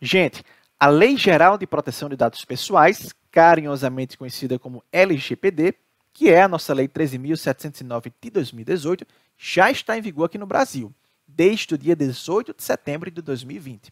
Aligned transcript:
Gente, 0.00 0.44
a 0.78 0.88
Lei 0.88 1.16
Geral 1.16 1.56
de 1.56 1.66
Proteção 1.66 2.08
de 2.08 2.16
Dados 2.16 2.44
Pessoais, 2.44 3.14
carinhosamente 3.30 4.18
conhecida 4.18 4.58
como 4.58 4.84
LGPD, 4.92 5.74
que 6.12 6.28
é 6.28 6.42
a 6.42 6.48
nossa 6.48 6.74
Lei 6.74 6.86
13.709 6.86 8.12
de 8.20 8.30
2018, 8.30 9.06
já 9.38 9.70
está 9.70 9.96
em 9.96 10.02
vigor 10.02 10.26
aqui 10.26 10.36
no 10.36 10.46
Brasil, 10.46 10.92
desde 11.26 11.74
o 11.74 11.78
dia 11.78 11.96
18 11.96 12.54
de 12.54 12.62
setembro 12.62 13.10
de 13.10 13.22
2020. 13.22 13.90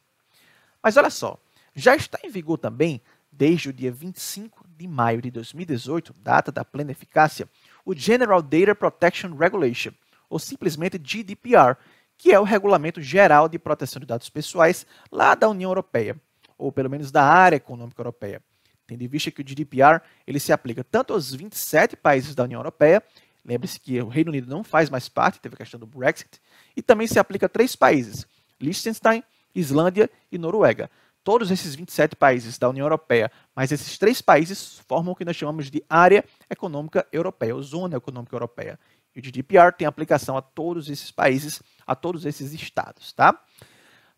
Mas 0.82 0.98
olha 0.98 1.08
só, 1.08 1.38
já 1.74 1.96
está 1.96 2.18
em 2.22 2.30
vigor 2.30 2.58
também, 2.58 3.00
desde 3.32 3.70
o 3.70 3.72
dia 3.72 3.90
25 3.90 4.66
de 4.76 4.86
maio 4.86 5.22
de 5.22 5.30
2018, 5.30 6.14
data 6.20 6.52
da 6.52 6.64
plena 6.64 6.92
eficácia, 6.92 7.48
o 7.84 7.94
General 7.94 8.42
Data 8.42 8.74
Protection 8.74 9.34
Regulation, 9.34 9.92
ou 10.28 10.38
simplesmente 10.38 10.98
GDPR, 10.98 11.76
que 12.16 12.32
é 12.32 12.38
o 12.38 12.44
Regulamento 12.44 13.02
Geral 13.02 13.48
de 13.48 13.58
Proteção 13.58 14.00
de 14.00 14.06
Dados 14.06 14.28
Pessoais 14.30 14.86
lá 15.10 15.34
da 15.34 15.48
União 15.48 15.70
Europeia, 15.70 16.16
ou 16.56 16.72
pelo 16.72 16.90
menos 16.90 17.10
da 17.10 17.24
área 17.24 17.56
econômica 17.56 18.00
europeia. 18.00 18.42
Tendo 18.86 19.02
em 19.02 19.08
vista 19.08 19.30
que 19.30 19.40
o 19.40 19.44
GDPR 19.44 20.00
ele 20.26 20.38
se 20.38 20.52
aplica 20.52 20.84
tanto 20.84 21.12
aos 21.12 21.34
27 21.34 21.96
países 21.96 22.34
da 22.34 22.44
União 22.44 22.60
Europeia, 22.60 23.02
lembre-se 23.44 23.80
que 23.80 24.00
o 24.00 24.08
Reino 24.08 24.30
Unido 24.30 24.48
não 24.48 24.62
faz 24.62 24.90
mais 24.90 25.08
parte, 25.08 25.40
teve 25.40 25.54
a 25.54 25.58
questão 25.58 25.80
do 25.80 25.86
Brexit, 25.86 26.40
e 26.76 26.82
também 26.82 27.06
se 27.06 27.18
aplica 27.18 27.46
a 27.46 27.48
três 27.48 27.74
países, 27.74 28.26
Liechtenstein, 28.60 29.22
Islândia 29.54 30.10
e 30.30 30.38
Noruega. 30.38 30.90
Todos 31.22 31.50
esses 31.50 31.74
27 31.74 32.16
países 32.16 32.58
da 32.58 32.68
União 32.68 32.84
Europeia, 32.84 33.32
mas 33.56 33.72
esses 33.72 33.96
três 33.96 34.20
países 34.20 34.78
formam 34.86 35.12
o 35.12 35.16
que 35.16 35.24
nós 35.24 35.36
chamamos 35.36 35.70
de 35.70 35.82
Área 35.88 36.22
Econômica 36.50 37.06
Europeia, 37.10 37.54
ou 37.54 37.62
Zona 37.62 37.96
Econômica 37.96 38.36
Europeia. 38.36 38.78
E 39.14 39.20
o 39.20 39.22
GDPR 39.22 39.72
tem 39.76 39.86
aplicação 39.86 40.36
a 40.36 40.42
todos 40.42 40.88
esses 40.88 41.10
países, 41.10 41.62
a 41.86 41.94
todos 41.94 42.26
esses 42.26 42.52
estados, 42.52 43.12
tá? 43.12 43.38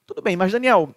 Tudo 0.06 0.22
bem, 0.22 0.36
mas 0.36 0.52
Daniel, 0.52 0.94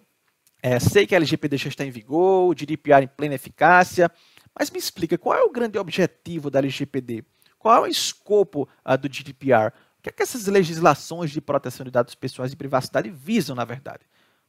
é, 0.62 0.78
sei 0.78 1.06
que 1.06 1.14
a 1.14 1.18
LGPD 1.18 1.56
já 1.56 1.68
está 1.68 1.84
em 1.84 1.90
vigor, 1.90 2.50
o 2.50 2.54
GDPR 2.54 3.04
em 3.04 3.08
plena 3.08 3.34
eficácia, 3.34 4.10
mas 4.58 4.70
me 4.70 4.78
explica 4.78 5.18
qual 5.18 5.36
é 5.36 5.42
o 5.42 5.50
grande 5.50 5.78
objetivo 5.78 6.50
da 6.50 6.58
LGPD? 6.58 7.24
Qual 7.58 7.74
é 7.76 7.80
o 7.80 7.86
escopo 7.86 8.68
uh, 8.86 8.96
do 8.96 9.08
GDPR? 9.08 9.72
O 9.98 10.02
que, 10.02 10.08
é 10.08 10.12
que 10.12 10.22
essas 10.22 10.46
legislações 10.46 11.30
de 11.30 11.40
proteção 11.40 11.84
de 11.84 11.90
dados 11.90 12.14
pessoais 12.14 12.52
e 12.52 12.56
privacidade 12.56 13.10
visam, 13.10 13.54
na 13.54 13.64
verdade? 13.64 14.04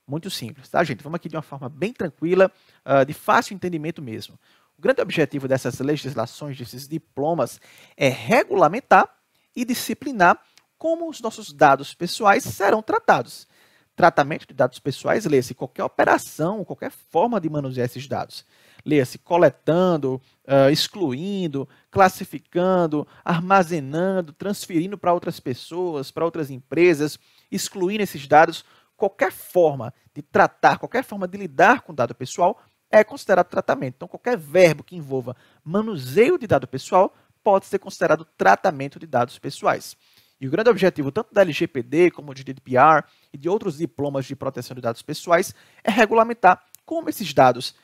Muito 0.07 0.29
simples, 0.29 0.69
tá, 0.69 0.83
gente? 0.83 1.03
Vamos 1.03 1.17
aqui 1.17 1.27
de 1.27 1.35
uma 1.35 1.41
forma 1.41 1.67
bem 1.67 1.93
tranquila, 1.93 2.51
uh, 2.85 3.05
de 3.05 3.13
fácil 3.13 3.53
entendimento 3.53 4.01
mesmo. 4.01 4.39
O 4.77 4.81
grande 4.81 5.01
objetivo 5.01 5.47
dessas 5.47 5.79
legislações, 5.79 6.57
desses 6.57 6.87
diplomas, 6.87 7.59
é 7.95 8.07
regulamentar 8.07 9.09
e 9.55 9.65
disciplinar 9.65 10.39
como 10.77 11.07
os 11.07 11.21
nossos 11.21 11.53
dados 11.53 11.93
pessoais 11.93 12.43
serão 12.43 12.81
tratados. 12.81 13.47
Tratamento 13.95 14.47
de 14.47 14.53
dados 14.53 14.79
pessoais, 14.79 15.25
leia-se 15.25 15.53
qualquer 15.53 15.83
operação, 15.83 16.65
qualquer 16.65 16.91
forma 16.91 17.39
de 17.39 17.49
manusear 17.49 17.85
esses 17.85 18.07
dados. 18.07 18.45
Leia-se 18.83 19.19
coletando, 19.19 20.19
uh, 20.47 20.71
excluindo, 20.71 21.69
classificando, 21.91 23.07
armazenando, 23.23 24.33
transferindo 24.33 24.97
para 24.97 25.13
outras 25.13 25.39
pessoas, 25.39 26.09
para 26.09 26.25
outras 26.25 26.49
empresas, 26.49 27.19
excluindo 27.51 28.01
esses 28.01 28.25
dados. 28.25 28.65
Qualquer 28.97 29.31
forma 29.31 29.93
de 30.15 30.21
tratar, 30.23 30.79
qualquer 30.79 31.03
forma 31.03 31.27
de 31.27 31.37
lidar 31.37 31.81
com 31.81 31.93
dado 31.93 32.15
pessoal 32.15 32.59
é 32.89 33.03
considerado 33.03 33.47
tratamento. 33.47 33.95
Então, 33.95 34.07
qualquer 34.07 34.37
verbo 34.37 34.83
que 34.83 34.95
envolva 34.95 35.35
manuseio 35.63 36.39
de 36.39 36.47
dado 36.47 36.67
pessoal 36.67 37.13
pode 37.43 37.65
ser 37.65 37.79
considerado 37.79 38.25
tratamento 38.37 38.99
de 38.99 39.07
dados 39.07 39.37
pessoais. 39.39 39.95
E 40.39 40.47
o 40.47 40.51
grande 40.51 40.69
objetivo 40.69 41.11
tanto 41.11 41.33
da 41.33 41.41
LGPD 41.41 42.11
como 42.11 42.33
de 42.33 42.41
GDPR 42.41 43.03
e 43.31 43.37
de 43.37 43.47
outros 43.47 43.77
diplomas 43.77 44.25
de 44.25 44.35
proteção 44.35 44.73
de 44.73 44.81
dados 44.81 45.01
pessoais 45.01 45.53
é 45.83 45.91
regulamentar 45.91 46.63
como 46.83 47.09
esses 47.09 47.31
dados 47.31 47.75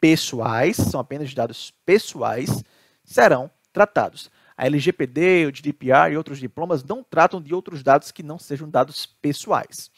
pessoais, 0.00 0.76
são 0.76 1.00
apenas 1.00 1.34
dados 1.34 1.72
pessoais, 1.84 2.62
serão 3.04 3.50
tratados. 3.72 4.30
A 4.56 4.66
LGPD, 4.66 5.46
o 5.46 5.50
GDPR 5.52 6.12
e 6.12 6.16
outros 6.16 6.38
diplomas 6.38 6.84
não 6.84 7.02
tratam 7.02 7.42
de 7.42 7.52
outros 7.52 7.82
dados 7.82 8.12
que 8.12 8.22
não 8.22 8.38
sejam 8.38 8.70
dados 8.70 9.06
pessoais. 9.06 9.90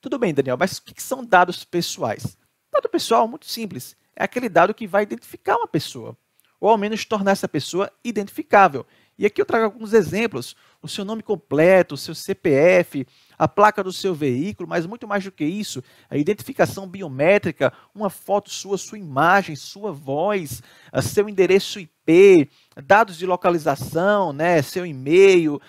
Tudo 0.00 0.18
bem, 0.18 0.32
Daniel, 0.32 0.56
mas 0.58 0.78
o 0.78 0.82
que 0.82 1.02
são 1.02 1.22
dados 1.22 1.62
pessoais? 1.64 2.38
Dado 2.72 2.88
pessoal, 2.88 3.28
muito 3.28 3.44
simples, 3.44 3.94
é 4.16 4.24
aquele 4.24 4.48
dado 4.48 4.72
que 4.72 4.86
vai 4.86 5.02
identificar 5.02 5.56
uma 5.56 5.68
pessoa 5.68 6.16
ou 6.60 6.68
ao 6.68 6.78
menos 6.78 7.04
tornar 7.04 7.32
essa 7.32 7.48
pessoa 7.48 7.90
identificável. 8.04 8.86
E 9.18 9.26
aqui 9.26 9.40
eu 9.40 9.44
trago 9.44 9.64
alguns 9.66 9.92
exemplos: 9.92 10.56
o 10.80 10.88
seu 10.88 11.04
nome 11.04 11.22
completo, 11.22 11.94
o 11.94 11.98
seu 11.98 12.14
CPF, 12.14 13.06
a 13.38 13.46
placa 13.46 13.84
do 13.84 13.92
seu 13.92 14.14
veículo, 14.14 14.68
mas 14.68 14.86
muito 14.86 15.06
mais 15.06 15.22
do 15.22 15.30
que 15.30 15.44
isso, 15.44 15.82
a 16.08 16.16
identificação 16.16 16.86
biométrica, 16.86 17.70
uma 17.94 18.08
foto 18.08 18.48
sua, 18.48 18.78
sua 18.78 18.98
imagem, 18.98 19.56
sua 19.56 19.92
voz, 19.92 20.62
seu 21.02 21.28
endereço 21.28 21.80
IP, 21.80 22.50
dados 22.82 23.18
de 23.18 23.26
localização, 23.26 24.32
né, 24.32 24.62
seu 24.62 24.86
e-mail, 24.86 25.60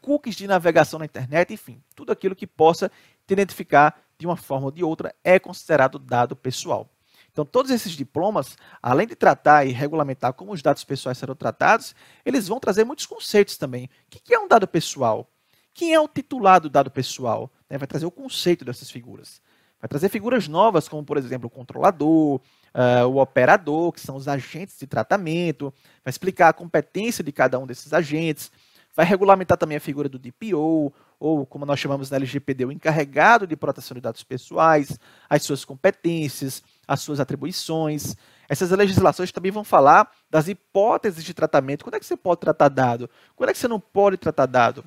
cookies 0.00 0.34
de 0.34 0.48
navegação 0.48 0.98
na 0.98 1.04
internet, 1.04 1.54
enfim, 1.54 1.80
tudo 1.94 2.10
aquilo 2.10 2.34
que 2.34 2.46
possa 2.46 2.90
te 3.24 3.32
identificar 3.32 4.00
de 4.18 4.26
uma 4.26 4.36
forma 4.36 4.66
ou 4.66 4.72
de 4.72 4.82
outra 4.82 5.14
é 5.22 5.38
considerado 5.38 5.98
dado 5.98 6.34
pessoal. 6.34 6.90
Então, 7.36 7.44
todos 7.44 7.70
esses 7.70 7.92
diplomas, 7.92 8.56
além 8.82 9.06
de 9.06 9.14
tratar 9.14 9.66
e 9.66 9.70
regulamentar 9.70 10.32
como 10.32 10.54
os 10.54 10.62
dados 10.62 10.82
pessoais 10.84 11.18
serão 11.18 11.34
tratados, 11.34 11.94
eles 12.24 12.48
vão 12.48 12.58
trazer 12.58 12.82
muitos 12.82 13.04
conceitos 13.04 13.58
também. 13.58 13.90
O 14.06 14.08
que 14.08 14.32
é 14.32 14.38
um 14.38 14.48
dado 14.48 14.66
pessoal? 14.66 15.28
Quem 15.74 15.92
é 15.92 16.00
o 16.00 16.08
titular 16.08 16.62
do 16.62 16.70
dado 16.70 16.90
pessoal? 16.90 17.52
Né, 17.68 17.76
vai 17.76 17.86
trazer 17.86 18.06
o 18.06 18.10
conceito 18.10 18.64
dessas 18.64 18.90
figuras. 18.90 19.42
Vai 19.78 19.86
trazer 19.86 20.08
figuras 20.08 20.48
novas, 20.48 20.88
como, 20.88 21.04
por 21.04 21.18
exemplo, 21.18 21.48
o 21.48 21.50
controlador, 21.50 22.40
uh, 22.74 23.06
o 23.06 23.20
operador, 23.20 23.92
que 23.92 24.00
são 24.00 24.16
os 24.16 24.28
agentes 24.28 24.78
de 24.78 24.86
tratamento. 24.86 25.74
Vai 26.02 26.10
explicar 26.10 26.48
a 26.48 26.54
competência 26.54 27.22
de 27.22 27.32
cada 27.32 27.58
um 27.58 27.66
desses 27.66 27.92
agentes. 27.92 28.50
Vai 28.94 29.04
regulamentar 29.04 29.58
também 29.58 29.76
a 29.76 29.80
figura 29.80 30.08
do 30.08 30.18
DPO, 30.18 30.90
ou 31.20 31.44
como 31.44 31.66
nós 31.66 31.78
chamamos 31.78 32.08
na 32.08 32.16
LGPD, 32.16 32.64
o 32.64 32.72
encarregado 32.72 33.46
de 33.46 33.54
proteção 33.54 33.94
de 33.94 34.00
dados 34.00 34.22
pessoais, 34.22 34.98
as 35.28 35.42
suas 35.42 35.66
competências, 35.66 36.62
as 36.86 37.00
suas 37.00 37.20
atribuições. 37.20 38.16
Essas 38.48 38.70
legislações 38.70 39.32
também 39.32 39.50
vão 39.50 39.64
falar 39.64 40.10
das 40.30 40.48
hipóteses 40.48 41.24
de 41.24 41.34
tratamento. 41.34 41.84
Quando 41.84 41.96
é 41.96 42.00
que 42.00 42.06
você 42.06 42.16
pode 42.16 42.40
tratar 42.40 42.68
dado? 42.68 43.10
Quando 43.34 43.50
é 43.50 43.52
que 43.52 43.58
você 43.58 43.68
não 43.68 43.80
pode 43.80 44.16
tratar 44.16 44.46
dado? 44.46 44.84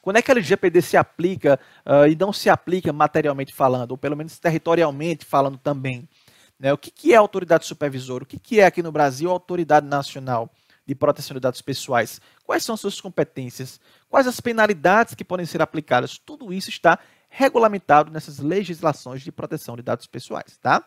Quando 0.00 0.16
é 0.16 0.22
que 0.22 0.30
a 0.30 0.34
LGPD 0.34 0.80
se 0.80 0.96
aplica 0.96 1.60
uh, 1.84 2.08
e 2.08 2.16
não 2.16 2.32
se 2.32 2.48
aplica 2.48 2.92
materialmente 2.92 3.52
falando, 3.52 3.90
ou 3.90 3.98
pelo 3.98 4.16
menos 4.16 4.38
territorialmente 4.38 5.24
falando 5.24 5.58
também? 5.58 6.08
Né? 6.58 6.72
O 6.72 6.78
que, 6.78 6.90
que 6.90 7.12
é 7.12 7.16
autoridade 7.16 7.66
supervisora? 7.66 8.24
O 8.24 8.26
que, 8.26 8.38
que 8.38 8.60
é 8.60 8.64
aqui 8.64 8.82
no 8.82 8.90
Brasil 8.92 9.30
autoridade 9.30 9.86
nacional? 9.86 10.50
de 10.88 10.94
proteção 10.94 11.34
de 11.34 11.40
dados 11.40 11.60
pessoais, 11.60 12.18
quais 12.46 12.64
são 12.64 12.74
as 12.74 12.80
suas 12.80 12.98
competências, 12.98 13.78
quais 14.08 14.26
as 14.26 14.40
penalidades 14.40 15.14
que 15.14 15.22
podem 15.22 15.44
ser 15.44 15.60
aplicadas, 15.60 16.16
tudo 16.16 16.50
isso 16.50 16.70
está 16.70 16.98
regulamentado 17.28 18.10
nessas 18.10 18.38
legislações 18.38 19.22
de 19.22 19.30
proteção 19.30 19.76
de 19.76 19.82
dados 19.82 20.06
pessoais, 20.06 20.58
tá? 20.58 20.84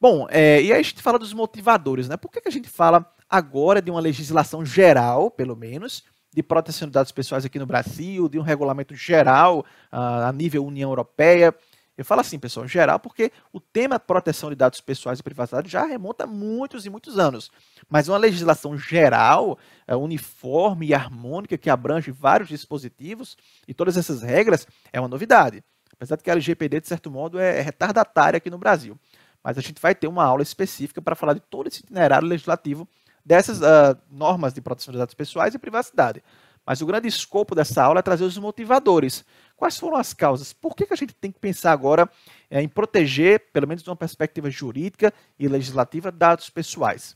Bom, 0.00 0.26
é, 0.30 0.62
e 0.62 0.72
aí 0.72 0.80
a 0.80 0.82
gente 0.82 1.02
fala 1.02 1.18
dos 1.18 1.32
motivadores, 1.32 2.08
né? 2.08 2.16
Por 2.16 2.30
que, 2.30 2.40
que 2.40 2.48
a 2.48 2.52
gente 2.52 2.68
fala 2.68 3.04
agora 3.28 3.82
de 3.82 3.90
uma 3.90 4.00
legislação 4.00 4.64
geral, 4.64 5.30
pelo 5.30 5.54
menos, 5.54 6.02
de 6.32 6.42
proteção 6.42 6.88
de 6.88 6.92
dados 6.94 7.12
pessoais 7.12 7.44
aqui 7.44 7.58
no 7.58 7.66
Brasil, 7.66 8.28
de 8.28 8.38
um 8.38 8.42
regulamento 8.42 8.94
geral 8.94 9.60
uh, 9.92 10.26
a 10.26 10.32
nível 10.32 10.64
União 10.64 10.90
Europeia? 10.90 11.54
Eu 12.00 12.04
falo 12.06 12.22
assim, 12.22 12.38
pessoal, 12.38 12.66
geral, 12.66 12.98
porque 12.98 13.30
o 13.52 13.60
tema 13.60 14.00
proteção 14.00 14.48
de 14.48 14.56
dados 14.56 14.80
pessoais 14.80 15.18
e 15.18 15.22
privacidade 15.22 15.68
já 15.68 15.84
remonta 15.84 16.24
a 16.24 16.26
muitos 16.26 16.86
e 16.86 16.90
muitos 16.90 17.18
anos. 17.18 17.50
Mas 17.90 18.08
uma 18.08 18.16
legislação 18.16 18.74
geral, 18.74 19.58
é, 19.86 19.94
uniforme 19.94 20.86
e 20.86 20.94
harmônica, 20.94 21.58
que 21.58 21.68
abrange 21.68 22.10
vários 22.10 22.48
dispositivos 22.48 23.36
e 23.68 23.74
todas 23.74 23.98
essas 23.98 24.22
regras, 24.22 24.66
é 24.90 24.98
uma 24.98 25.08
novidade. 25.08 25.62
Apesar 25.92 26.16
de 26.16 26.22
que 26.22 26.30
a 26.30 26.32
LGPD, 26.32 26.80
de 26.80 26.88
certo 26.88 27.10
modo, 27.10 27.38
é, 27.38 27.58
é 27.58 27.60
retardatária 27.60 28.38
aqui 28.38 28.48
no 28.48 28.56
Brasil. 28.56 28.98
Mas 29.44 29.58
a 29.58 29.60
gente 29.60 29.78
vai 29.78 29.94
ter 29.94 30.08
uma 30.08 30.24
aula 30.24 30.42
específica 30.42 31.02
para 31.02 31.14
falar 31.14 31.34
de 31.34 31.40
todo 31.40 31.66
esse 31.66 31.80
itinerário 31.80 32.26
legislativo 32.26 32.88
dessas 33.22 33.60
uh, 33.60 33.94
normas 34.10 34.54
de 34.54 34.62
proteção 34.62 34.90
de 34.90 34.96
dados 34.96 35.12
pessoais 35.12 35.54
e 35.54 35.58
privacidade. 35.58 36.22
Mas 36.64 36.80
o 36.80 36.86
grande 36.86 37.08
escopo 37.08 37.54
dessa 37.54 37.82
aula 37.82 38.00
é 38.00 38.02
trazer 38.02 38.24
os 38.24 38.38
motivadores. 38.38 39.24
Quais 39.60 39.78
foram 39.78 39.98
as 39.98 40.14
causas? 40.14 40.54
Por 40.54 40.74
que, 40.74 40.86
que 40.86 40.94
a 40.94 40.96
gente 40.96 41.12
tem 41.12 41.30
que 41.30 41.38
pensar 41.38 41.72
agora 41.72 42.08
é, 42.48 42.62
em 42.62 42.66
proteger, 42.66 43.50
pelo 43.52 43.68
menos 43.68 43.82
de 43.82 43.90
uma 43.90 43.94
perspectiva 43.94 44.50
jurídica 44.50 45.12
e 45.38 45.46
legislativa, 45.46 46.10
dados 46.10 46.48
pessoais? 46.48 47.14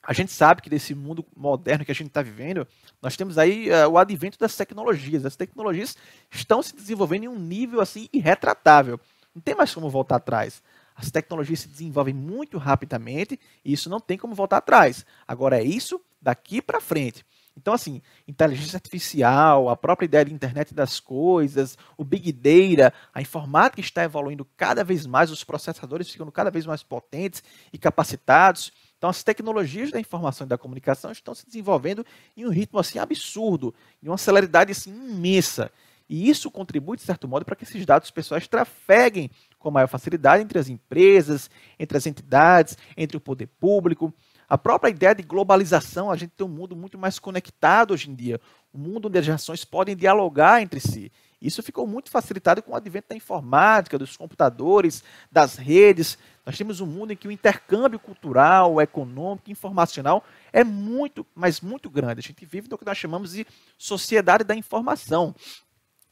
A 0.00 0.12
gente 0.12 0.30
sabe 0.30 0.62
que 0.62 0.70
nesse 0.70 0.94
mundo 0.94 1.26
moderno 1.36 1.84
que 1.84 1.90
a 1.90 1.94
gente 1.94 2.06
está 2.06 2.22
vivendo, 2.22 2.68
nós 3.02 3.16
temos 3.16 3.36
aí 3.36 3.68
uh, 3.68 3.88
o 3.88 3.98
advento 3.98 4.38
das 4.38 4.54
tecnologias. 4.54 5.26
As 5.26 5.34
tecnologias 5.34 5.96
estão 6.30 6.62
se 6.62 6.72
desenvolvendo 6.72 7.24
em 7.24 7.28
um 7.28 7.36
nível 7.36 7.80
assim 7.80 8.08
irretratável. 8.12 9.00
Não 9.34 9.42
tem 9.42 9.56
mais 9.56 9.74
como 9.74 9.90
voltar 9.90 10.16
atrás. 10.16 10.62
As 10.94 11.10
tecnologias 11.10 11.58
se 11.58 11.68
desenvolvem 11.68 12.14
muito 12.14 12.58
rapidamente 12.58 13.40
e 13.64 13.72
isso 13.72 13.90
não 13.90 13.98
tem 13.98 14.16
como 14.16 14.36
voltar 14.36 14.58
atrás. 14.58 15.04
Agora 15.26 15.58
é 15.58 15.64
isso 15.64 16.00
daqui 16.22 16.62
para 16.62 16.80
frente. 16.80 17.26
Então, 17.56 17.72
assim, 17.72 18.02
inteligência 18.28 18.76
artificial, 18.76 19.68
a 19.68 19.76
própria 19.76 20.04
ideia 20.04 20.24
de 20.26 20.34
internet 20.34 20.74
das 20.74 21.00
coisas, 21.00 21.78
o 21.96 22.04
big 22.04 22.30
data, 22.30 22.92
a 23.14 23.22
informática 23.22 23.80
está 23.80 24.04
evoluindo 24.04 24.46
cada 24.56 24.84
vez 24.84 25.06
mais, 25.06 25.30
os 25.30 25.42
processadores 25.42 26.10
ficando 26.10 26.30
cada 26.30 26.50
vez 26.50 26.66
mais 26.66 26.82
potentes 26.82 27.42
e 27.72 27.78
capacitados. 27.78 28.70
Então, 28.98 29.08
as 29.08 29.22
tecnologias 29.22 29.90
da 29.90 29.98
informação 29.98 30.46
e 30.46 30.48
da 30.48 30.58
comunicação 30.58 31.10
estão 31.10 31.34
se 31.34 31.46
desenvolvendo 31.46 32.04
em 32.36 32.44
um 32.44 32.50
ritmo 32.50 32.78
assim 32.78 32.98
absurdo, 32.98 33.74
em 34.02 34.08
uma 34.08 34.18
celeridade 34.18 34.72
assim, 34.72 34.90
imensa. 34.90 35.70
E 36.08 36.28
isso 36.28 36.50
contribui, 36.50 36.96
de 36.96 37.02
certo 37.02 37.26
modo, 37.26 37.44
para 37.44 37.56
que 37.56 37.64
esses 37.64 37.84
dados 37.84 38.10
pessoais 38.10 38.46
trafeguem 38.46 39.30
com 39.58 39.70
maior 39.70 39.88
facilidade 39.88 40.42
entre 40.42 40.58
as 40.58 40.68
empresas, 40.68 41.50
entre 41.78 41.98
as 41.98 42.06
entidades, 42.06 42.78
entre 42.96 43.16
o 43.16 43.20
poder 43.20 43.48
público. 43.58 44.14
A 44.48 44.56
própria 44.56 44.90
ideia 44.90 45.14
de 45.14 45.22
globalização, 45.22 46.10
a 46.10 46.16
gente 46.16 46.30
tem 46.30 46.46
um 46.46 46.50
mundo 46.50 46.76
muito 46.76 46.96
mais 46.96 47.18
conectado 47.18 47.92
hoje 47.92 48.10
em 48.10 48.14
dia, 48.14 48.40
um 48.72 48.78
mundo 48.78 49.08
onde 49.08 49.18
as 49.18 49.26
nações 49.26 49.64
podem 49.64 49.96
dialogar 49.96 50.62
entre 50.62 50.78
si. 50.78 51.10
Isso 51.42 51.62
ficou 51.62 51.86
muito 51.86 52.10
facilitado 52.10 52.62
com 52.62 52.72
o 52.72 52.76
advento 52.76 53.08
da 53.10 53.16
informática, 53.16 53.98
dos 53.98 54.16
computadores, 54.16 55.02
das 55.30 55.56
redes. 55.56 56.16
Nós 56.44 56.56
temos 56.56 56.80
um 56.80 56.86
mundo 56.86 57.12
em 57.12 57.16
que 57.16 57.28
o 57.28 57.32
intercâmbio 57.32 57.98
cultural, 57.98 58.80
econômico, 58.80 59.50
informacional 59.50 60.24
é 60.52 60.64
muito, 60.64 61.26
mas 61.34 61.60
muito 61.60 61.90
grande. 61.90 62.20
A 62.20 62.22
gente 62.22 62.46
vive 62.46 62.68
no 62.70 62.78
que 62.78 62.86
nós 62.86 62.96
chamamos 62.96 63.32
de 63.32 63.46
sociedade 63.76 64.44
da 64.44 64.54
informação. 64.54 65.34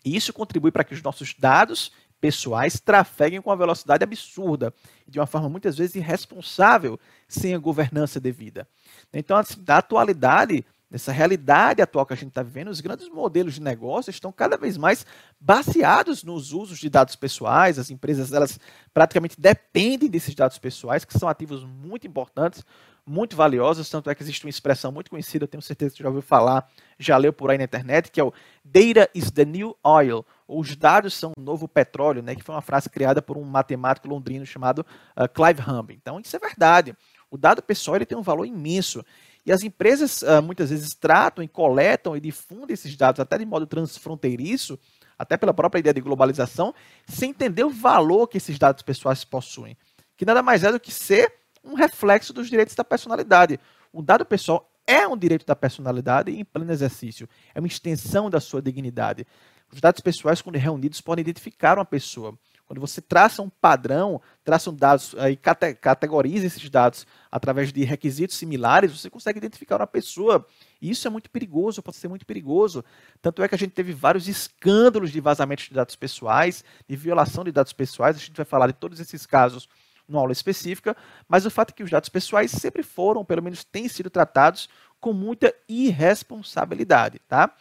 E 0.05 0.15
isso 0.15 0.33
contribui 0.33 0.71
para 0.71 0.85
que 0.85 0.93
os 0.93 1.03
nossos 1.03 1.35
dados 1.39 1.91
pessoais 2.25 2.81
trafeguem 2.81 3.43
com 3.43 3.51
uma 3.51 3.57
velocidade 3.57 4.03
absurda 4.03 4.73
de 5.07 5.21
uma 5.21 5.27
forma 5.27 5.47
muitas 5.47 5.77
vezes 5.77 5.97
irresponsável, 5.97 6.99
sem 7.29 7.55
a 7.55 7.59
governança 7.59 8.19
devida. 8.19 8.67
Então, 9.13 9.37
assim, 9.37 9.63
da 9.63 9.77
atualidade, 9.77 10.65
nessa 10.91 11.13
realidade 11.13 11.83
atual 11.83 12.07
que 12.07 12.15
a 12.15 12.17
gente 12.17 12.31
está 12.31 12.43
vivendo, 12.43 12.69
os 12.69 12.81
grandes 12.81 13.11
modelos 13.11 13.53
de 13.53 13.61
negócio 13.61 14.09
estão 14.09 14.33
cada 14.33 14.57
vez 14.57 14.79
mais 14.79 15.05
baseados 15.39 16.25
nos 16.25 16.55
usos 16.55 16.79
de 16.79 16.89
dados 16.89 17.15
pessoais. 17.15 17.79
As 17.79 17.91
empresas 17.91 18.33
elas 18.33 18.59
praticamente 18.95 19.39
dependem 19.39 20.09
desses 20.09 20.35
dados 20.35 20.57
pessoais, 20.57 21.05
que 21.05 21.19
são 21.19 21.29
ativos 21.29 21.63
muito 21.63 22.07
importantes, 22.07 22.65
muito 23.05 23.37
valiosos. 23.37 23.91
Tanto 23.91 24.09
é 24.09 24.15
que 24.15 24.23
existe 24.23 24.47
uma 24.47 24.51
expressão 24.51 24.91
muito 24.91 25.11
conhecida, 25.11 25.45
eu 25.45 25.49
tenho 25.49 25.63
certeza 25.63 25.95
que 25.95 26.03
já 26.03 26.09
ouviu 26.09 26.23
falar, 26.23 26.67
já 26.99 27.19
leu 27.19 27.35
por 27.35 27.51
aí 27.51 27.59
na 27.59 27.65
internet, 27.65 28.11
que 28.11 28.19
é 28.19 28.25
o 28.25 28.33
Data 28.65 29.11
is 29.15 29.31
the 29.31 29.45
new 29.45 29.77
oil 29.85 30.25
os 30.47 30.77
dados 30.77 31.15
são 31.15 31.33
o 31.37 31.41
novo 31.41 31.67
petróleo, 31.67 32.23
né, 32.23 32.35
que 32.35 32.43
foi 32.43 32.55
uma 32.55 32.61
frase 32.61 32.89
criada 32.91 33.23
por 33.23 33.37
um 33.37 33.45
matemático 33.45 34.09
londrino 34.09 34.45
chamado 34.45 34.85
uh, 35.17 35.29
Clive 35.29 35.63
Humby. 35.63 35.95
Então, 35.95 36.21
isso 36.21 36.37
é 36.37 36.39
verdade. 36.39 36.95
O 37.31 37.39
dado 37.39 37.63
pessoal 37.63 37.97
ele 37.97 38.07
tem 38.07 38.17
um 38.17 38.23
valor 38.23 38.45
imenso. 38.45 39.05
E 39.47 39.53
as 39.53 39.63
empresas 39.63 40.23
uh, 40.23 40.43
muitas 40.43 40.71
vezes 40.71 40.95
tratam 40.95 41.43
e 41.43 41.49
coletam 41.49 42.17
e 42.17 42.21
difundem 42.21 42.75
esses 42.75 42.95
dados 42.97 43.21
até 43.21 43.37
de 43.39 43.45
modo 43.45 43.67
transfronteiriço, 43.67 44.79
até 45.19 45.37
pela 45.37 45.55
própria 45.55 45.81
ideia 45.81 45.95
de 45.95 46.01
globalização, 46.01 46.75
sem 47.07 47.31
entender 47.31 47.65
o 47.65 47.71
valor 47.71 48.27
que 48.27 48.37
esses 48.37 48.59
dados 48.59 48.83
pessoais 48.83 49.25
possuem. 49.25 49.77
Que 50.17 50.25
nada 50.25 50.43
mais 50.43 50.63
é 50.65 50.73
do 50.73 50.81
que 50.81 50.93
ser 50.93 51.33
um 51.63 51.75
reflexo 51.75 52.33
dos 52.33 52.49
direitos 52.49 52.75
da 52.75 52.85
personalidade. 52.85 53.59
O 53.93 54.03
dado 54.03 54.25
pessoal 54.25 54.71
é 54.87 55.07
um 55.09 55.17
direito 55.17 55.47
da 55.47 55.57
personalidade 55.57 56.31
em 56.31 56.45
pleno 56.45 56.71
exercício, 56.71 57.29
é 57.55 57.59
uma 57.59 57.67
extensão 57.67 58.29
da 58.29 58.41
sua 58.41 58.61
dignidade. 58.61 59.27
Os 59.75 59.81
dados 59.81 60.01
pessoais, 60.01 60.41
quando 60.41 60.55
reunidos, 60.55 61.01
podem 61.01 61.21
identificar 61.23 61.77
uma 61.79 61.85
pessoa. 61.85 62.39
Quando 62.65 62.81
você 62.81 63.03
traça 63.03 63.43
um 63.43 63.51
padrão, 63.51 64.23
traça 64.45 64.71
um 64.71 64.75
dados 64.75 65.17
e 65.29 65.37
categoriza 65.75 66.47
esses 66.47 66.71
dados 66.71 67.05
através 67.31 67.73
de 67.73 67.83
requisitos 67.83 68.37
similares, 68.37 68.97
você 68.97 69.11
consegue 69.11 69.39
identificar 69.39 69.79
uma 69.81 69.87
pessoa. 69.87 70.47
E 70.81 70.89
isso 70.91 71.09
é 71.09 71.11
muito 71.11 71.29
perigoso, 71.29 71.83
pode 71.83 71.97
ser 71.97 72.07
muito 72.07 72.25
perigoso. 72.25 72.85
Tanto 73.21 73.43
é 73.43 73.49
que 73.49 73.55
a 73.57 73.59
gente 73.59 73.73
teve 73.73 73.93
vários 73.93 74.29
escândalos 74.29 75.11
de 75.11 75.21
vazamento 75.21 75.65
de 75.65 75.75
dados 75.75 75.97
pessoais, 75.97 76.65
de 76.89 76.95
violação 76.95 77.43
de 77.43 77.51
dados 77.51 77.73
pessoais. 77.73 78.17
A 78.17 78.21
gente 78.21 78.37
vai 78.37 78.47
falar 78.47 78.69
de 78.69 78.75
todos 78.75 79.01
esses 79.01 79.27
casos 79.27 79.69
numa 80.07 80.21
aula 80.21 80.33
específica, 80.33 80.97
mas 81.29 81.45
o 81.45 81.51
fato 81.51 81.71
é 81.71 81.73
que 81.73 81.83
os 81.83 81.91
dados 81.91 82.09
pessoais 82.09 82.53
sempre 82.53 82.85
foram, 82.85 83.25
pelo 83.25 83.43
menos 83.43 83.65
têm 83.65 83.89
sido 83.89 84.09
tratados 84.09 84.69
com 85.01 85.13
muita 85.13 85.53
irresponsabilidade, 85.69 87.19
tá? 87.27 87.53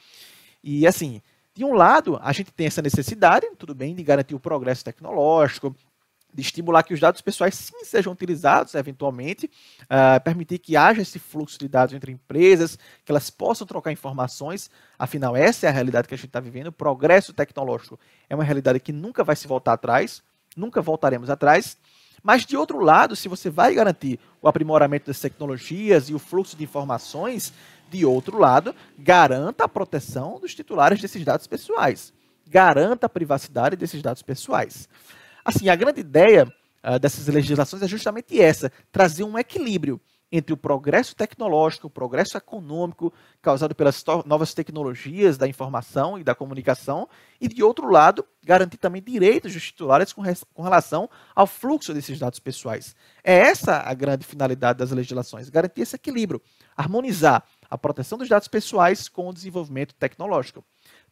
E 0.63 0.85
assim, 0.87 1.21
de 1.55 1.63
um 1.63 1.73
lado, 1.73 2.19
a 2.21 2.31
gente 2.31 2.51
tem 2.51 2.67
essa 2.67 2.81
necessidade, 2.81 3.47
tudo 3.57 3.75
bem, 3.75 3.93
de 3.93 4.03
garantir 4.03 4.33
o 4.33 4.39
progresso 4.39 4.83
tecnológico, 4.83 5.75
de 6.33 6.41
estimular 6.41 6.81
que 6.81 6.93
os 6.93 6.99
dados 6.99 7.21
pessoais 7.21 7.53
sim 7.53 7.85
sejam 7.85 8.11
utilizados 8.11 8.73
eventualmente, 8.73 9.45
uh, 9.83 10.21
permitir 10.23 10.57
que 10.57 10.75
haja 10.75 11.01
esse 11.01 11.19
fluxo 11.19 11.59
de 11.59 11.67
dados 11.67 11.93
entre 11.93 12.11
empresas, 12.11 12.77
que 13.05 13.11
elas 13.11 13.29
possam 13.29 13.67
trocar 13.67 13.91
informações. 13.91 14.69
Afinal, 14.97 15.35
essa 15.35 15.67
é 15.67 15.69
a 15.69 15.71
realidade 15.71 16.07
que 16.07 16.13
a 16.15 16.17
gente 16.17 16.27
está 16.27 16.39
vivendo. 16.39 16.67
O 16.67 16.71
progresso 16.71 17.33
tecnológico 17.33 17.99
é 18.27 18.33
uma 18.33 18.43
realidade 18.43 18.79
que 18.79 18.91
nunca 18.91 19.23
vai 19.23 19.35
se 19.35 19.47
voltar 19.47 19.73
atrás, 19.73 20.23
nunca 20.57 20.81
voltaremos 20.81 21.29
atrás. 21.29 21.77
Mas, 22.23 22.45
de 22.45 22.55
outro 22.55 22.79
lado, 22.79 23.17
se 23.17 23.27
você 23.27 23.49
vai 23.49 23.75
garantir 23.75 24.17
o 24.41 24.47
aprimoramento 24.47 25.07
das 25.07 25.19
tecnologias 25.19 26.09
e 26.09 26.13
o 26.13 26.19
fluxo 26.19 26.55
de 26.55 26.63
informações, 26.63 27.53
de 27.93 28.05
outro 28.05 28.39
lado, 28.39 28.73
garanta 28.97 29.65
a 29.65 29.69
proteção 29.69 30.39
dos 30.39 30.55
titulares 30.55 30.99
desses 30.99 31.23
dados 31.23 31.45
pessoais. 31.45 32.11
Garanta 32.49 33.05
a 33.05 33.09
privacidade 33.09 33.75
desses 33.75 34.01
dados 34.01 34.23
pessoais. 34.23 34.89
Assim, 35.45 35.69
a 35.69 35.75
grande 35.75 36.01
ideia 36.01 36.51
uh, 36.83 36.97
dessas 36.99 37.27
legislações 37.27 37.83
é 37.83 37.87
justamente 37.87 38.41
essa: 38.41 38.71
trazer 38.91 39.23
um 39.23 39.37
equilíbrio 39.37 40.01
entre 40.35 40.51
o 40.51 40.57
progresso 40.57 41.15
tecnológico, 41.15 41.85
o 41.85 41.91
progresso 41.91 42.35
econômico 42.35 43.13
causado 43.39 43.75
pelas 43.75 44.03
novas 44.25 44.51
tecnologias 44.51 45.37
da 45.37 45.47
informação 45.47 46.17
e 46.17 46.23
da 46.23 46.33
comunicação, 46.33 47.07
e 47.39 47.47
de 47.47 47.61
outro 47.61 47.87
lado, 47.87 48.25
garantir 48.43 48.77
também 48.77 48.99
direitos 48.99 49.53
dos 49.53 49.61
titulares 49.61 50.11
com, 50.11 50.23
com 50.51 50.63
relação 50.63 51.07
ao 51.35 51.45
fluxo 51.45 51.93
desses 51.93 52.17
dados 52.17 52.39
pessoais. 52.39 52.95
É 53.23 53.37
essa 53.37 53.83
a 53.87 53.93
grande 53.93 54.25
finalidade 54.25 54.79
das 54.79 54.89
legislações: 54.89 55.51
garantir 55.51 55.81
esse 55.81 55.95
equilíbrio, 55.95 56.41
harmonizar 56.75 57.43
a 57.73 57.77
proteção 57.77 58.19
dos 58.19 58.29
dados 58.29 58.47
pessoais 58.47 59.09
com 59.09 59.27
o 59.27 59.33
desenvolvimento 59.33 59.95
tecnológico. 59.95 60.63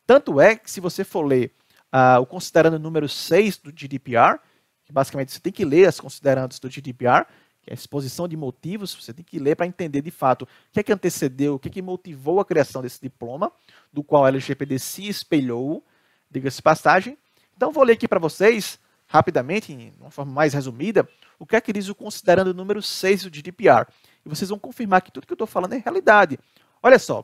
Tanto 0.05 0.39
é 0.39 0.55
que, 0.55 0.69
se 0.69 0.79
você 0.79 1.03
for 1.03 1.25
ler 1.25 1.51
uh, 1.91 2.21
o 2.21 2.25
considerando 2.27 2.77
número 2.77 3.09
6 3.09 3.57
do 3.57 3.71
GDPR, 3.71 4.39
que 4.85 4.93
basicamente 4.93 5.31
você 5.31 5.39
tem 5.39 5.51
que 5.51 5.65
ler 5.65 5.87
as 5.87 5.99
considerandas 5.99 6.59
do 6.59 6.69
GDPR, 6.69 7.25
que 7.63 7.71
é 7.71 7.73
a 7.73 7.73
exposição 7.73 8.27
de 8.27 8.37
motivos, 8.37 8.93
você 8.93 9.11
tem 9.11 9.25
que 9.25 9.39
ler 9.39 9.55
para 9.55 9.65
entender 9.65 10.03
de 10.03 10.11
fato 10.11 10.43
o 10.43 10.47
que 10.71 10.79
é 10.79 10.83
que 10.83 10.93
antecedeu, 10.93 11.55
o 11.55 11.59
que 11.59 11.67
é 11.67 11.71
que 11.71 11.81
motivou 11.81 12.39
a 12.39 12.45
criação 12.45 12.83
desse 12.83 13.01
diploma, 13.01 13.51
do 13.91 14.03
qual 14.03 14.25
a 14.25 14.27
LGPD 14.27 14.77
se 14.77 15.07
espelhou, 15.07 15.83
diga-se 16.29 16.61
passagem. 16.61 17.17
Então, 17.57 17.71
vou 17.71 17.83
ler 17.83 17.93
aqui 17.93 18.07
para 18.07 18.19
vocês, 18.19 18.77
rapidamente, 19.07 19.75
de 19.75 19.99
uma 19.99 20.11
forma 20.11 20.31
mais 20.31 20.53
resumida, 20.53 21.09
o 21.39 21.45
que 21.45 21.55
é 21.55 21.61
que 21.61 21.73
diz 21.73 21.89
o 21.89 21.95
considerando 21.95 22.53
número 22.53 22.83
6 22.83 23.23
do 23.23 23.35
GDPR 23.35 23.87
e 24.25 24.29
vocês 24.29 24.49
vão 24.49 24.59
confirmar 24.59 25.01
que 25.01 25.11
tudo 25.11 25.25
que 25.25 25.33
eu 25.33 25.35
estou 25.35 25.47
falando 25.47 25.73
é 25.73 25.77
realidade. 25.77 26.39
Olha 26.81 26.99
só, 26.99 27.23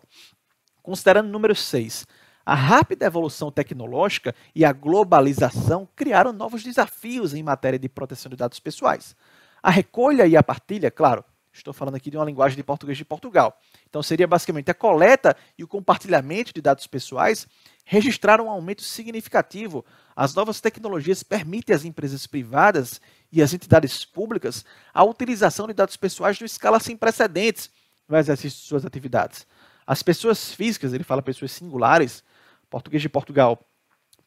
considerando 0.82 1.28
o 1.28 1.32
número 1.32 1.56
6, 1.56 2.06
a 2.46 2.56
rápida 2.56 3.06
evolução 3.06 3.52
tecnológica 3.52 4.34
e 4.56 4.64
a 4.64 4.72
globalização 4.72 5.88
criaram 5.96 6.32
novos 6.32 6.64
desafios 6.64 7.34
em 7.34 7.44
matéria 7.44 7.78
de 7.78 7.90
proteção 7.90 8.30
de 8.30 8.38
dados 8.38 8.60
pessoais. 8.60 9.16
A 9.62 9.70
recolha 9.70 10.26
e 10.26 10.38
a 10.38 10.42
partilha, 10.42 10.90
claro, 10.90 11.26
estou 11.52 11.74
falando 11.74 11.96
aqui 11.96 12.10
de 12.10 12.18
uma 12.18 12.26
linguagem 12.26 12.56
de 12.56 12.64
português 12.64 12.98
de 12.98 13.04
Portugal. 13.04 13.60
Então 13.90 14.02
seria 14.02 14.28
basicamente 14.28 14.72
a 14.72 14.74
coleta 14.74 15.36
e 15.58 15.64
o 15.64 15.68
compartilhamento 15.68 16.54
de 16.54 16.62
dados 16.62 16.88
pessoais 16.88 17.48
registraram 17.84 18.46
um 18.46 18.50
aumento 18.50 18.84
significativo. 18.84 19.84
As 20.16 20.34
novas 20.34 20.62
tecnologias 20.62 21.24
permitem 21.24 21.76
às 21.76 21.86
empresas 21.86 22.28
privadas 22.28 23.02
e 23.32 23.42
as 23.42 23.54
entidades 23.54 24.06
públicas 24.06 24.66
a 24.94 25.04
utilização 25.04 25.68
de 25.68 25.74
dados 25.74 25.98
pessoais 25.98 26.38
de 26.38 26.44
uma 26.44 26.48
escala 26.48 26.80
sem 26.80 26.96
precedentes 26.96 27.70
no 28.08 28.18
exercício 28.18 28.60
de 28.60 28.66
suas 28.66 28.86
atividades. 28.86 29.46
As 29.86 30.02
pessoas 30.02 30.54
físicas, 30.54 30.94
ele 30.94 31.04
fala 31.04 31.22
pessoas 31.22 31.52
singulares, 31.52 32.24
português 32.70 33.02
de 33.02 33.10
Portugal, 33.10 33.66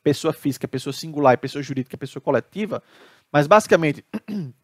pessoa 0.03 0.33
física, 0.33 0.67
pessoa 0.67 0.93
singular 0.93 1.35
e 1.35 1.37
pessoa 1.37 1.63
jurídica, 1.63 1.97
pessoa 1.97 2.23
coletiva, 2.23 2.83
mas 3.31 3.47
basicamente 3.47 4.05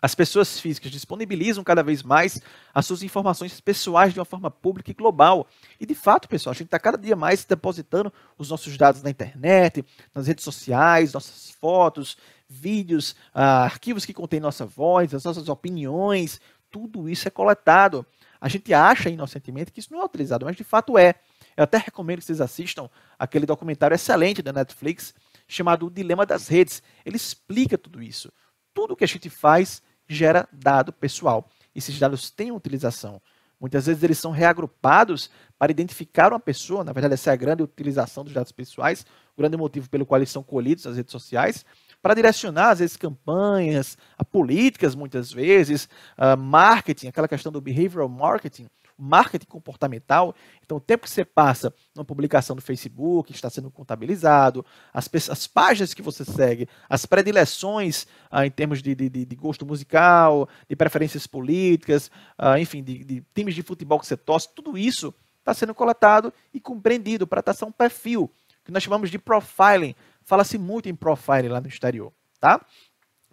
as 0.00 0.14
pessoas 0.14 0.60
físicas 0.60 0.90
disponibilizam 0.90 1.64
cada 1.64 1.82
vez 1.82 2.02
mais 2.02 2.40
as 2.74 2.84
suas 2.84 3.02
informações 3.02 3.60
pessoais 3.60 4.12
de 4.12 4.18
uma 4.18 4.24
forma 4.24 4.50
pública 4.50 4.90
e 4.90 4.94
global. 4.94 5.46
E 5.80 5.86
de 5.86 5.94
fato, 5.94 6.28
pessoal, 6.28 6.52
a 6.52 6.54
gente 6.54 6.66
está 6.66 6.78
cada 6.78 6.98
dia 6.98 7.16
mais 7.16 7.44
depositando 7.44 8.12
os 8.36 8.50
nossos 8.50 8.76
dados 8.76 9.02
na 9.02 9.10
internet, 9.10 9.84
nas 10.14 10.26
redes 10.26 10.44
sociais, 10.44 11.12
nossas 11.12 11.50
fotos, 11.50 12.16
vídeos, 12.48 13.12
uh, 13.34 13.64
arquivos 13.64 14.04
que 14.04 14.12
contêm 14.12 14.38
nossa 14.38 14.66
voz, 14.66 15.14
as 15.14 15.24
nossas 15.24 15.48
opiniões, 15.48 16.40
tudo 16.70 17.08
isso 17.08 17.26
é 17.26 17.30
coletado. 17.30 18.04
A 18.38 18.48
gente 18.48 18.72
acha 18.74 19.08
inocentemente 19.08 19.72
que 19.72 19.80
isso 19.80 19.92
não 19.92 20.02
é 20.02 20.04
utilizado, 20.04 20.44
mas 20.44 20.56
de 20.56 20.64
fato 20.64 20.98
é. 20.98 21.14
Eu 21.56 21.64
até 21.64 21.78
recomendo 21.78 22.18
que 22.18 22.24
vocês 22.26 22.40
assistam 22.40 22.90
aquele 23.18 23.46
documentário 23.46 23.94
excelente 23.94 24.42
da 24.42 24.52
Netflix 24.52 25.14
chamado 25.48 25.86
O 25.86 25.90
Dilema 25.90 26.26
das 26.26 26.48
Redes. 26.48 26.82
Ele 27.04 27.16
explica 27.16 27.78
tudo 27.78 28.02
isso. 28.02 28.30
Tudo 28.76 28.94
que 28.94 29.04
a 29.04 29.08
gente 29.08 29.30
faz 29.30 29.82
gera 30.06 30.46
dado 30.52 30.92
pessoal. 30.92 31.48
Esses 31.74 31.98
dados 31.98 32.28
têm 32.30 32.52
utilização. 32.52 33.22
Muitas 33.58 33.86
vezes 33.86 34.02
eles 34.02 34.18
são 34.18 34.30
reagrupados 34.30 35.30
para 35.58 35.72
identificar 35.72 36.30
uma 36.30 36.38
pessoa, 36.38 36.84
na 36.84 36.92
verdade 36.92 37.14
essa 37.14 37.30
é 37.30 37.32
a 37.32 37.36
grande 37.36 37.62
utilização 37.62 38.22
dos 38.22 38.34
dados 38.34 38.52
pessoais, 38.52 39.06
o 39.34 39.40
grande 39.40 39.56
motivo 39.56 39.88
pelo 39.88 40.04
qual 40.04 40.18
eles 40.18 40.30
são 40.30 40.42
colhidos 40.42 40.84
nas 40.84 40.94
redes 40.94 41.10
sociais, 41.10 41.64
para 42.06 42.14
direcionar, 42.14 42.70
às 42.70 42.78
vezes, 42.78 42.96
campanhas, 42.96 43.98
a 44.16 44.24
políticas, 44.24 44.94
muitas 44.94 45.32
vezes, 45.32 45.88
a 46.16 46.36
marketing, 46.36 47.08
aquela 47.08 47.26
questão 47.26 47.50
do 47.50 47.60
behavioral 47.60 48.08
marketing, 48.08 48.68
marketing 48.96 49.46
comportamental. 49.46 50.32
Então, 50.64 50.76
o 50.76 50.80
tempo 50.80 51.02
que 51.02 51.10
você 51.10 51.24
passa 51.24 51.74
numa 51.96 52.04
publicação 52.04 52.54
do 52.54 52.62
Facebook 52.62 53.32
está 53.32 53.50
sendo 53.50 53.72
contabilizado, 53.72 54.64
as, 54.94 55.10
as 55.28 55.48
páginas 55.48 55.94
que 55.94 56.00
você 56.00 56.24
segue, 56.24 56.68
as 56.88 57.04
predileções 57.06 58.06
ah, 58.30 58.46
em 58.46 58.52
termos 58.52 58.80
de, 58.80 58.94
de, 58.94 59.08
de, 59.08 59.34
gosto 59.34 59.66
musical, 59.66 60.48
de 60.68 60.76
preferências 60.76 61.26
políticas, 61.26 62.08
ah, 62.38 62.56
enfim, 62.56 62.84
de, 62.84 63.02
de 63.02 63.24
times 63.34 63.52
de 63.52 63.64
futebol 63.64 63.98
que 63.98 64.06
você 64.06 64.16
torce, 64.16 64.48
tudo 64.54 64.78
isso 64.78 65.12
está 65.40 65.52
sendo 65.52 65.74
coletado 65.74 66.32
e 66.54 66.60
compreendido 66.60 67.26
para 67.26 67.42
traçar 67.42 67.68
um 67.68 67.72
perfil, 67.72 68.30
que 68.64 68.70
nós 68.70 68.84
chamamos 68.84 69.10
de 69.10 69.18
profiling, 69.18 69.96
Fala-se 70.26 70.58
muito 70.58 70.88
em 70.88 70.94
profile 70.94 71.48
lá 71.48 71.60
no 71.60 71.68
exterior, 71.68 72.12
tá? 72.40 72.60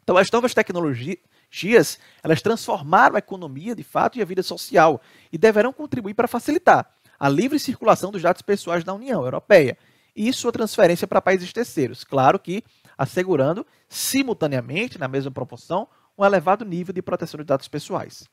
Então, 0.03 0.15
as 0.15 0.29
novas 0.29 0.53
tecnologias, 0.53 1.97
elas 2.21 2.39
transformaram 2.39 3.15
a 3.15 3.19
economia, 3.19 3.75
de 3.75 3.83
fato, 3.83 4.19
e 4.19 4.21
a 4.21 4.25
vida 4.25 4.43
social, 4.43 5.01
e 5.31 5.37
deverão 5.37 5.73
contribuir 5.73 6.13
para 6.13 6.27
facilitar 6.27 6.87
a 7.19 7.27
livre 7.27 7.57
circulação 7.57 8.11
dos 8.11 8.21
dados 8.21 8.43
pessoais 8.43 8.83
da 8.83 8.93
União 8.93 9.23
Europeia 9.23 9.75
e 10.15 10.31
sua 10.31 10.51
transferência 10.51 11.07
para 11.07 11.19
países 11.19 11.51
terceiros. 11.51 12.03
Claro 12.03 12.37
que 12.37 12.63
assegurando, 12.95 13.65
simultaneamente, 13.89 14.99
na 14.99 15.07
mesma 15.07 15.31
proporção, 15.31 15.87
um 16.15 16.23
elevado 16.23 16.63
nível 16.63 16.93
de 16.93 17.01
proteção 17.01 17.39
de 17.39 17.43
dados 17.43 17.67
pessoais. 17.67 18.29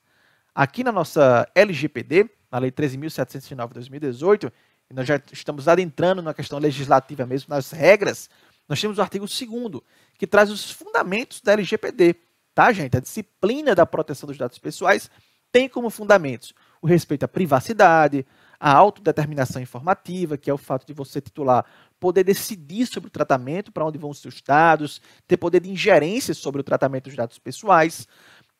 Aqui 0.54 0.84
na 0.84 0.92
nossa 0.92 1.48
LGPD, 1.54 2.28
na 2.52 2.58
Lei 2.58 2.70
13.709 2.70 3.68
de 3.68 3.74
2018, 3.74 4.52
e 4.90 4.94
nós 4.94 5.06
já 5.06 5.18
estamos 5.32 5.68
adentrando 5.68 6.20
na 6.20 6.34
questão 6.34 6.58
legislativa 6.58 7.24
mesmo, 7.24 7.54
nas 7.54 7.70
regras 7.70 8.28
nós 8.70 8.80
temos 8.80 8.98
o 8.98 9.02
artigo 9.02 9.26
2 9.26 9.82
que 10.16 10.28
traz 10.28 10.48
os 10.48 10.70
fundamentos 10.70 11.40
da 11.40 11.54
LGPD, 11.54 12.14
tá, 12.54 12.72
gente? 12.72 12.96
A 12.96 13.00
disciplina 13.00 13.74
da 13.74 13.84
proteção 13.84 14.28
dos 14.28 14.38
dados 14.38 14.58
pessoais 14.58 15.10
tem 15.50 15.68
como 15.68 15.90
fundamentos 15.90 16.54
o 16.80 16.86
respeito 16.86 17.24
à 17.24 17.28
privacidade, 17.28 18.24
a 18.60 18.72
autodeterminação 18.72 19.60
informativa, 19.60 20.38
que 20.38 20.48
é 20.48 20.54
o 20.54 20.58
fato 20.58 20.86
de 20.86 20.92
você 20.92 21.20
titular 21.20 21.64
poder 21.98 22.22
decidir 22.22 22.86
sobre 22.86 23.08
o 23.08 23.10
tratamento, 23.10 23.72
para 23.72 23.84
onde 23.84 23.98
vão 23.98 24.10
os 24.10 24.20
seus 24.20 24.40
dados, 24.40 25.00
ter 25.26 25.36
poder 25.36 25.60
de 25.60 25.70
ingerência 25.70 26.32
sobre 26.32 26.60
o 26.60 26.64
tratamento 26.64 27.04
dos 27.04 27.16
dados 27.16 27.38
pessoais. 27.40 28.06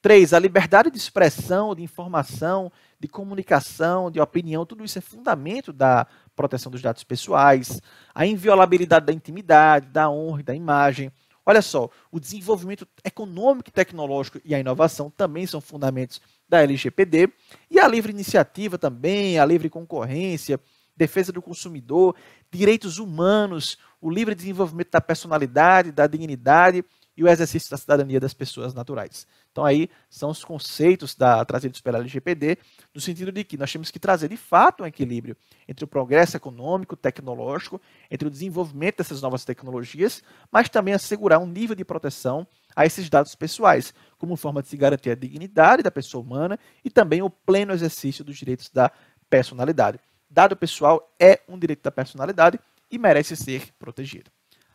Três, 0.03 0.33
a 0.35 0.39
liberdade 0.39 0.91
de 0.91 0.99
expressão, 0.99 1.75
de 1.75 1.83
informação, 1.83 2.73
de 2.99 3.07
comunicação, 3.07 4.11
de 4.11 4.19
opinião, 4.19 4.67
tudo 4.67 4.85
isso 4.85 4.99
é 4.99 5.03
fundamento 5.03 5.73
da 5.73 6.07
proteção 6.41 6.73
dos 6.73 6.81
dados 6.81 7.05
pessoais, 7.05 7.83
a 8.15 8.25
inviolabilidade 8.25 9.05
da 9.05 9.13
intimidade, 9.13 9.89
da 9.89 10.09
honra 10.09 10.41
e 10.41 10.43
da 10.43 10.55
imagem. 10.55 11.13
Olha 11.45 11.61
só, 11.61 11.91
o 12.11 12.19
desenvolvimento 12.19 12.89
econômico 13.05 13.69
e 13.69 13.73
tecnológico 13.73 14.41
e 14.43 14.55
a 14.55 14.59
inovação 14.59 15.11
também 15.11 15.47
são 15.47 15.61
fundamentos 15.61 16.19
da 16.49 16.63
LGPD, 16.63 17.31
e 17.71 17.79
a 17.79 17.87
livre 17.87 18.11
iniciativa 18.11 18.79
também, 18.79 19.39
a 19.39 19.45
livre 19.45 19.69
concorrência, 19.69 20.59
defesa 20.97 21.31
do 21.31 21.43
consumidor, 21.43 22.17
direitos 22.51 22.99
humanos, 22.99 23.77
o 24.01 24.11
livre 24.11 24.35
desenvolvimento 24.35 24.93
da 24.93 25.01
personalidade, 25.01 25.93
da 25.93 26.07
dignidade 26.07 26.83
e 27.21 27.23
o 27.23 27.29
exercício 27.29 27.71
da 27.71 27.77
cidadania 27.77 28.19
das 28.19 28.33
pessoas 28.33 28.73
naturais. 28.73 29.27
Então 29.53 29.63
aí 29.63 29.91
são 30.09 30.31
os 30.31 30.43
conceitos 30.43 31.15
da, 31.15 31.45
trazidos 31.45 31.79
pela 31.83 31.99
LGPD, 31.99 32.57
no 32.95 33.01
sentido 33.01 33.31
de 33.31 33.45
que 33.45 33.59
nós 33.59 33.71
temos 33.71 33.91
que 33.91 33.99
trazer 33.99 34.31
de 34.31 34.39
fato 34.39 34.83
um 34.83 34.87
equilíbrio 34.87 35.37
entre 35.69 35.85
o 35.85 35.87
progresso 35.87 36.39
econômico, 36.39 36.97
tecnológico, 36.97 37.79
entre 38.11 38.27
o 38.27 38.31
desenvolvimento 38.31 38.97
dessas 38.97 39.21
novas 39.21 39.45
tecnologias, 39.45 40.23
mas 40.51 40.71
também 40.71 40.95
assegurar 40.95 41.39
um 41.41 41.47
nível 41.47 41.77
de 41.77 41.85
proteção 41.85 42.47
a 42.75 42.87
esses 42.87 43.11
dados 43.11 43.35
pessoais, 43.35 43.93
como 44.17 44.35
forma 44.35 44.63
de 44.63 44.69
se 44.69 44.77
garantir 44.79 45.11
a 45.11 45.15
dignidade 45.15 45.83
da 45.83 45.91
pessoa 45.91 46.25
humana 46.25 46.59
e 46.83 46.89
também 46.89 47.21
o 47.21 47.29
pleno 47.29 47.75
exercício 47.75 48.25
dos 48.25 48.39
direitos 48.39 48.71
da 48.71 48.91
personalidade. 49.29 50.01
Dado 50.31 50.57
pessoal 50.57 51.15
é 51.21 51.41
um 51.47 51.59
direito 51.59 51.83
da 51.83 51.91
personalidade 51.91 52.59
e 52.91 52.97
merece 52.97 53.37
ser 53.37 53.75
protegido. 53.79 54.31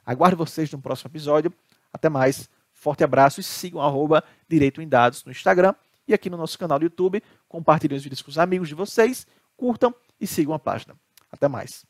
Aguardo 0.05 0.37
vocês 0.37 0.71
no 0.71 0.79
próximo 0.79 1.09
episódio. 1.09 1.51
Até 1.95 2.09
mais, 2.09 2.49
forte 2.73 3.05
abraço 3.05 3.39
e 3.39 3.43
sigam 3.43 3.79
arroba 3.79 4.21
Direito 4.49 4.81
em 4.81 4.87
Dados 4.87 5.23
no 5.23 5.31
Instagram 5.31 5.73
e 6.05 6.13
aqui 6.13 6.29
no 6.29 6.35
nosso 6.35 6.59
canal 6.59 6.77
do 6.77 6.83
YouTube. 6.83 7.23
Compartilhem 7.47 7.95
os 7.95 8.03
vídeos 8.03 8.21
com 8.21 8.29
os 8.29 8.37
amigos 8.37 8.67
de 8.67 8.75
vocês, 8.75 9.25
curtam 9.55 9.95
e 10.19 10.27
sigam 10.27 10.53
a 10.53 10.59
página. 10.59 10.93
Até 11.31 11.47
mais. 11.47 11.85